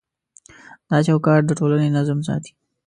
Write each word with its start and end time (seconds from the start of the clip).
دا 0.89 0.97
چوکاټ 1.07 1.41
د 1.47 1.51
ټولنې 1.59 1.89
نظم 1.97 2.19
ساتي. 2.27 2.51